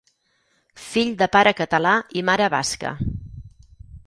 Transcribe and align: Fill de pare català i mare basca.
Fill 0.85 1.11
de 1.19 1.27
pare 1.37 1.53
català 1.59 1.93
i 2.21 2.25
mare 2.31 2.49
basca. 2.57 2.97